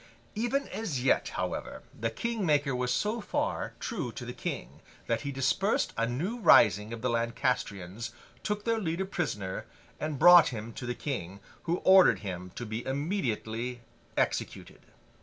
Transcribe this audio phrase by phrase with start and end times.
[0.33, 5.21] Even as yet, however, the King Maker was so far true to the King, that
[5.21, 8.11] he dispersed a new rising of the Lancastrians,
[8.41, 9.67] took their leader prisoner,
[9.99, 13.81] and brought him to the King, who ordered him to be immediately
[14.17, 14.87] executed.